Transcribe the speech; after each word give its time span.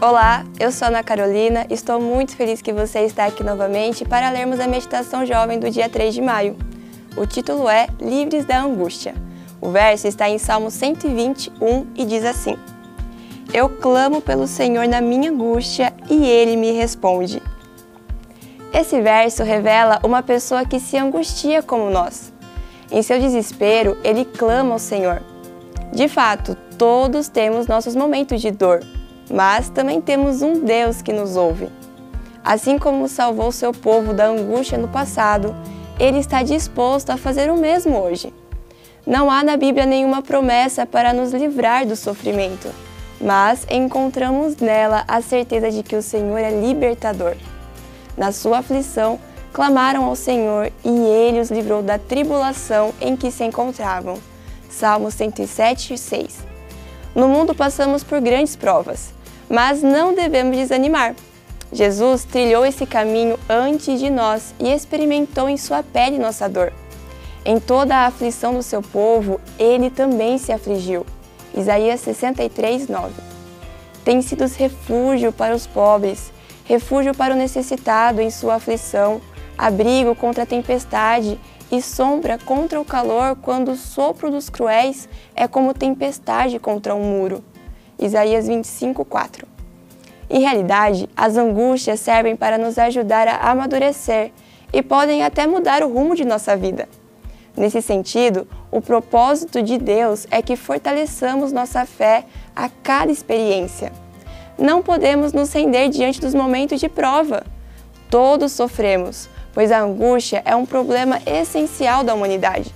Olá, 0.00 0.44
eu 0.60 0.70
sou 0.70 0.86
Ana 0.86 1.02
Carolina 1.02 1.66
e 1.68 1.74
estou 1.74 2.00
muito 2.00 2.36
feliz 2.36 2.62
que 2.62 2.72
você 2.72 3.00
está 3.00 3.26
aqui 3.26 3.42
novamente 3.42 4.04
para 4.04 4.30
lermos 4.30 4.60
a 4.60 4.68
meditação 4.68 5.26
jovem 5.26 5.58
do 5.58 5.68
dia 5.68 5.88
3 5.88 6.14
de 6.14 6.22
maio. 6.22 6.56
O 7.16 7.26
título 7.26 7.68
é 7.68 7.88
Livres 8.00 8.44
da 8.44 8.60
Angústia. 8.60 9.12
O 9.60 9.70
verso 9.70 10.06
está 10.06 10.28
em 10.28 10.38
Salmo 10.38 10.70
121 10.70 11.84
e 11.96 12.04
diz 12.04 12.24
assim: 12.24 12.56
Eu 13.52 13.68
clamo 13.68 14.20
pelo 14.20 14.46
Senhor 14.46 14.86
na 14.86 15.00
minha 15.00 15.32
angústia 15.32 15.92
e 16.08 16.24
ele 16.24 16.54
me 16.54 16.70
responde. 16.70 17.42
Esse 18.72 19.02
verso 19.02 19.42
revela 19.42 19.98
uma 20.04 20.22
pessoa 20.22 20.64
que 20.64 20.78
se 20.78 20.96
angustia 20.96 21.60
como 21.60 21.90
nós. 21.90 22.32
Em 22.88 23.02
seu 23.02 23.18
desespero, 23.18 23.98
ele 24.04 24.24
clama 24.24 24.74
ao 24.74 24.78
Senhor. 24.78 25.20
De 25.92 26.06
fato, 26.06 26.56
todos 26.78 27.26
temos 27.26 27.66
nossos 27.66 27.96
momentos 27.96 28.40
de 28.40 28.52
dor, 28.52 28.80
mas 29.30 29.68
também 29.68 30.00
temos 30.00 30.42
um 30.42 30.64
Deus 30.64 31.02
que 31.02 31.12
nos 31.12 31.36
ouve. 31.36 31.68
Assim 32.44 32.78
como 32.78 33.08
salvou 33.08 33.52
seu 33.52 33.72
povo 33.72 34.12
da 34.14 34.26
angústia 34.26 34.78
no 34.78 34.88
passado, 34.88 35.54
ele 35.98 36.18
está 36.18 36.42
disposto 36.42 37.10
a 37.10 37.16
fazer 37.16 37.50
o 37.50 37.56
mesmo 37.56 37.98
hoje. 37.98 38.32
Não 39.06 39.30
há 39.30 39.42
na 39.42 39.56
Bíblia 39.56 39.86
nenhuma 39.86 40.22
promessa 40.22 40.86
para 40.86 41.12
nos 41.12 41.32
livrar 41.32 41.86
do 41.86 41.96
sofrimento, 41.96 42.68
mas 43.20 43.66
encontramos 43.70 44.56
nela 44.58 45.04
a 45.08 45.20
certeza 45.20 45.70
de 45.70 45.82
que 45.82 45.96
o 45.96 46.02
Senhor 46.02 46.38
é 46.38 46.50
libertador. 46.50 47.34
Na 48.16 48.32
sua 48.32 48.58
aflição, 48.58 49.18
clamaram 49.52 50.04
ao 50.04 50.14
Senhor 50.14 50.70
e 50.84 50.88
ele 50.88 51.40
os 51.40 51.50
livrou 51.50 51.82
da 51.82 51.98
tribulação 51.98 52.92
em 53.00 53.16
que 53.16 53.30
se 53.30 53.44
encontravam. 53.44 54.18
Salmo 54.68 55.10
107, 55.10 55.96
6. 55.96 56.46
No 57.14 57.28
mundo 57.28 57.54
passamos 57.54 58.04
por 58.04 58.20
grandes 58.20 58.54
provas, 58.54 59.12
mas 59.48 59.82
não 59.82 60.14
devemos 60.14 60.56
desanimar. 60.56 61.14
Jesus 61.72 62.24
trilhou 62.24 62.64
esse 62.64 62.86
caminho 62.86 63.38
antes 63.48 64.00
de 64.00 64.08
nós 64.08 64.54
e 64.58 64.72
experimentou 64.72 65.48
em 65.48 65.56
sua 65.56 65.82
pele 65.82 66.18
nossa 66.18 66.48
dor. 66.48 66.72
Em 67.44 67.60
toda 67.60 67.94
a 67.94 68.06
aflição 68.06 68.54
do 68.54 68.62
seu 68.62 68.82
povo, 68.82 69.40
ele 69.58 69.90
também 69.90 70.38
se 70.38 70.52
afligiu. 70.52 71.04
Isaías 71.54 72.00
63, 72.00 72.88
9. 72.88 73.12
Tem 74.04 74.22
sido 74.22 74.46
refúgio 74.46 75.32
para 75.32 75.54
os 75.54 75.66
pobres, 75.66 76.32
refúgio 76.64 77.14
para 77.14 77.34
o 77.34 77.36
necessitado 77.36 78.20
em 78.20 78.30
sua 78.30 78.54
aflição, 78.54 79.20
abrigo 79.56 80.14
contra 80.14 80.44
a 80.44 80.46
tempestade 80.46 81.38
e 81.70 81.82
sombra 81.82 82.38
contra 82.38 82.80
o 82.80 82.84
calor 82.84 83.36
quando 83.36 83.72
o 83.72 83.76
sopro 83.76 84.30
dos 84.30 84.48
cruéis 84.48 85.08
é 85.34 85.46
como 85.46 85.74
tempestade 85.74 86.58
contra 86.58 86.94
um 86.94 87.02
muro. 87.02 87.44
Isaías 87.98 88.46
25, 88.46 89.04
4. 89.04 89.46
Em 90.30 90.40
realidade, 90.40 91.08
as 91.16 91.36
angústias 91.36 92.00
servem 92.00 92.36
para 92.36 92.58
nos 92.58 92.78
ajudar 92.78 93.26
a 93.26 93.50
amadurecer 93.50 94.30
e 94.72 94.82
podem 94.82 95.24
até 95.24 95.46
mudar 95.46 95.82
o 95.82 95.92
rumo 95.92 96.14
de 96.14 96.24
nossa 96.24 96.56
vida. 96.56 96.88
Nesse 97.56 97.82
sentido, 97.82 98.46
o 98.70 98.80
propósito 98.80 99.62
de 99.62 99.78
Deus 99.78 100.26
é 100.30 100.40
que 100.40 100.54
fortaleçamos 100.54 101.50
nossa 101.50 101.84
fé 101.84 102.24
a 102.54 102.68
cada 102.68 103.10
experiência. 103.10 103.92
Não 104.56 104.82
podemos 104.82 105.32
nos 105.32 105.52
render 105.52 105.88
diante 105.88 106.20
dos 106.20 106.34
momentos 106.34 106.78
de 106.78 106.88
prova. 106.88 107.44
Todos 108.10 108.52
sofremos, 108.52 109.28
pois 109.52 109.72
a 109.72 109.80
angústia 109.80 110.42
é 110.44 110.54
um 110.54 110.66
problema 110.66 111.20
essencial 111.26 112.04
da 112.04 112.14
humanidade. 112.14 112.72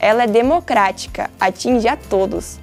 Ela 0.00 0.24
é 0.24 0.26
democrática, 0.26 1.30
atinge 1.38 1.86
a 1.86 1.96
todos. 1.96 2.58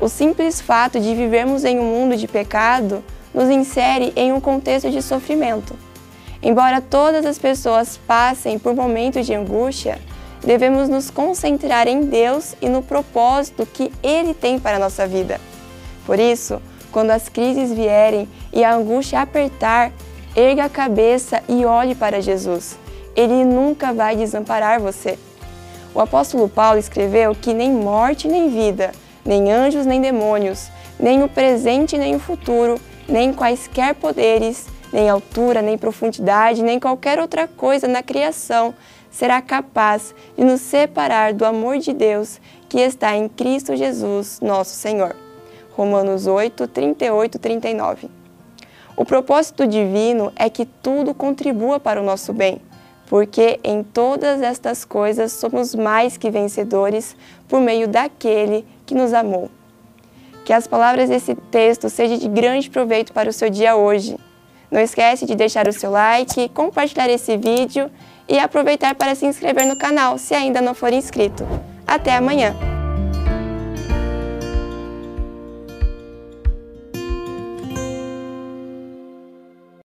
O 0.00 0.08
simples 0.08 0.60
fato 0.60 1.00
de 1.00 1.14
vivermos 1.14 1.64
em 1.64 1.78
um 1.80 1.84
mundo 1.84 2.16
de 2.16 2.28
pecado 2.28 3.02
nos 3.34 3.50
insere 3.50 4.12
em 4.14 4.32
um 4.32 4.40
contexto 4.40 4.90
de 4.90 5.02
sofrimento. 5.02 5.74
Embora 6.40 6.80
todas 6.80 7.26
as 7.26 7.36
pessoas 7.36 7.98
passem 8.06 8.60
por 8.60 8.76
momentos 8.76 9.26
de 9.26 9.34
angústia, 9.34 9.98
devemos 10.40 10.88
nos 10.88 11.10
concentrar 11.10 11.88
em 11.88 12.02
Deus 12.02 12.54
e 12.62 12.68
no 12.68 12.80
propósito 12.80 13.66
que 13.66 13.92
Ele 14.00 14.32
tem 14.34 14.60
para 14.60 14.76
a 14.76 14.80
nossa 14.80 15.04
vida. 15.04 15.40
Por 16.06 16.20
isso, 16.20 16.62
quando 16.92 17.10
as 17.10 17.28
crises 17.28 17.72
vierem 17.72 18.28
e 18.52 18.62
a 18.62 18.74
angústia 18.74 19.20
apertar, 19.20 19.92
erga 20.36 20.66
a 20.66 20.70
cabeça 20.70 21.42
e 21.48 21.64
olhe 21.64 21.96
para 21.96 22.22
Jesus. 22.22 22.78
Ele 23.16 23.44
nunca 23.44 23.92
vai 23.92 24.14
desamparar 24.14 24.80
você. 24.80 25.18
O 25.92 26.00
apóstolo 26.00 26.48
Paulo 26.48 26.78
escreveu 26.78 27.34
que 27.34 27.52
nem 27.52 27.72
morte 27.72 28.28
nem 28.28 28.48
vida, 28.48 28.92
nem 29.28 29.52
anjos 29.52 29.84
nem 29.84 30.00
demônios, 30.00 30.70
nem 30.98 31.22
o 31.22 31.28
presente 31.28 31.98
nem 31.98 32.16
o 32.16 32.18
futuro, 32.18 32.80
nem 33.06 33.30
quaisquer 33.30 33.94
poderes, 33.94 34.66
nem 34.90 35.10
altura, 35.10 35.60
nem 35.60 35.76
profundidade, 35.76 36.62
nem 36.62 36.80
qualquer 36.80 37.18
outra 37.18 37.46
coisa 37.46 37.86
na 37.86 38.02
criação 38.02 38.74
será 39.10 39.42
capaz 39.42 40.14
de 40.36 40.42
nos 40.42 40.62
separar 40.62 41.34
do 41.34 41.44
amor 41.44 41.76
de 41.76 41.92
Deus 41.92 42.40
que 42.70 42.80
está 42.80 43.14
em 43.14 43.28
Cristo 43.28 43.76
Jesus, 43.76 44.40
nosso 44.40 44.74
Senhor. 44.74 45.14
Romanos 45.72 46.26
8, 46.26 46.66
38, 46.66 47.38
39. 47.38 48.08
O 48.96 49.04
propósito 49.04 49.66
divino 49.66 50.32
é 50.36 50.48
que 50.48 50.64
tudo 50.64 51.12
contribua 51.12 51.78
para 51.78 52.00
o 52.00 52.04
nosso 52.04 52.32
bem, 52.32 52.62
porque 53.06 53.60
em 53.62 53.82
todas 53.82 54.40
estas 54.40 54.86
coisas 54.86 55.32
somos 55.32 55.74
mais 55.74 56.16
que 56.16 56.30
vencedores 56.30 57.14
por 57.46 57.60
meio 57.60 57.86
daquele 57.86 58.64
que 58.88 58.94
nos 58.94 59.12
amou. 59.12 59.50
Que 60.44 60.52
as 60.52 60.66
palavras 60.66 61.10
desse 61.10 61.34
texto 61.34 61.90
sejam 61.90 62.16
de 62.16 62.26
grande 62.26 62.70
proveito 62.70 63.12
para 63.12 63.28
o 63.28 63.32
seu 63.32 63.50
dia 63.50 63.76
hoje. 63.76 64.16
Não 64.70 64.80
esquece 64.80 65.26
de 65.26 65.36
deixar 65.36 65.68
o 65.68 65.72
seu 65.72 65.90
like, 65.90 66.48
compartilhar 66.48 67.08
esse 67.08 67.36
vídeo 67.36 67.90
e 68.26 68.38
aproveitar 68.38 68.94
para 68.94 69.14
se 69.14 69.26
inscrever 69.26 69.66
no 69.66 69.76
canal 69.76 70.18
se 70.18 70.34
ainda 70.34 70.60
não 70.60 70.74
for 70.74 70.92
inscrito. 70.92 71.46
Até 71.86 72.16
amanhã! 72.16 72.67